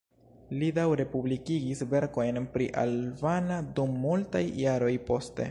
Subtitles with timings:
[0.61, 5.39] Li daŭre publikigis verkojn pri albana dum multaj jaroj poste.